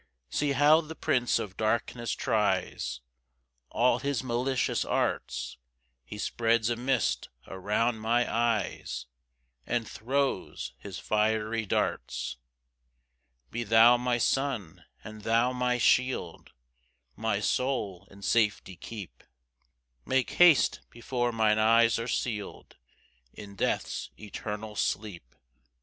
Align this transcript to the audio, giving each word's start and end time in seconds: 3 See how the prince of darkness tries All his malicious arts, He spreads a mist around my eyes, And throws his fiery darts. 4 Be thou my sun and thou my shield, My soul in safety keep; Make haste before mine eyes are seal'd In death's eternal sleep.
3 0.31 0.35
See 0.35 0.51
how 0.53 0.81
the 0.81 0.95
prince 0.95 1.37
of 1.37 1.55
darkness 1.57 2.13
tries 2.13 3.01
All 3.69 3.99
his 3.99 4.23
malicious 4.23 4.83
arts, 4.83 5.59
He 6.03 6.17
spreads 6.17 6.71
a 6.71 6.75
mist 6.75 7.29
around 7.47 7.99
my 7.99 8.27
eyes, 8.27 9.05
And 9.67 9.87
throws 9.87 10.73
his 10.79 10.97
fiery 10.97 11.67
darts. 11.67 12.37
4 13.49 13.49
Be 13.51 13.63
thou 13.63 13.95
my 13.97 14.17
sun 14.17 14.83
and 15.03 15.21
thou 15.21 15.53
my 15.53 15.77
shield, 15.77 16.51
My 17.15 17.39
soul 17.39 18.07
in 18.09 18.23
safety 18.23 18.75
keep; 18.75 19.23
Make 20.03 20.31
haste 20.31 20.79
before 20.89 21.31
mine 21.31 21.59
eyes 21.59 21.99
are 21.99 22.07
seal'd 22.07 22.75
In 23.33 23.55
death's 23.55 24.09
eternal 24.17 24.75
sleep. 24.75 25.35